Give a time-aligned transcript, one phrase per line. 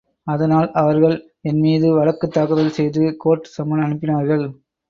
[0.27, 1.13] அதனால் அவர்கள்
[1.41, 4.45] என்மீது வழக்கு தாக்கல் செய்து கோர்ட் சம்மன் அனுப்பினார்கள்.